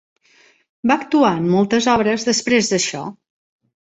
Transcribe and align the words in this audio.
Va 0.91 0.95
actuar 1.01 1.33
en 1.41 1.45
moltes 1.57 1.91
obres 1.99 2.25
després 2.31 2.71
d'això. 2.73 3.05